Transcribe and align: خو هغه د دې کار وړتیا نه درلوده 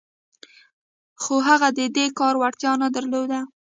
خو 1.21 1.35
هغه 1.47 1.67
د 1.77 1.79
دې 1.95 2.05
کار 2.19 2.33
وړتیا 2.37 2.71
نه 2.81 2.87
درلوده 2.95 3.39